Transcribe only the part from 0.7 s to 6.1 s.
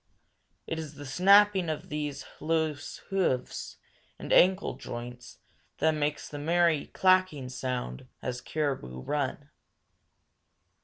is the snapping of these loose hoofs and ankle joints that